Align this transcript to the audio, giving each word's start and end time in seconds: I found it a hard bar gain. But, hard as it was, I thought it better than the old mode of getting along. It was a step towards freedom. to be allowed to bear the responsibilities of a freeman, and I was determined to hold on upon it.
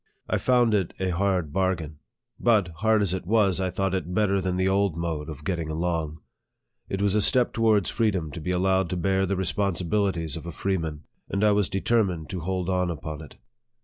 I 0.27 0.39
found 0.39 0.73
it 0.73 0.95
a 0.99 1.11
hard 1.11 1.53
bar 1.53 1.75
gain. 1.75 1.99
But, 2.39 2.69
hard 2.77 3.03
as 3.03 3.13
it 3.13 3.27
was, 3.27 3.59
I 3.59 3.69
thought 3.69 3.93
it 3.93 4.15
better 4.15 4.41
than 4.41 4.57
the 4.57 4.67
old 4.67 4.97
mode 4.97 5.29
of 5.29 5.43
getting 5.43 5.69
along. 5.69 6.21
It 6.89 7.03
was 7.03 7.13
a 7.13 7.21
step 7.21 7.53
towards 7.53 7.91
freedom. 7.91 8.31
to 8.31 8.41
be 8.41 8.49
allowed 8.49 8.89
to 8.89 8.97
bear 8.97 9.27
the 9.27 9.35
responsibilities 9.35 10.35
of 10.35 10.47
a 10.47 10.51
freeman, 10.51 11.03
and 11.29 11.43
I 11.43 11.51
was 11.51 11.69
determined 11.69 12.31
to 12.31 12.39
hold 12.39 12.67
on 12.67 12.89
upon 12.89 13.21
it. 13.21 13.35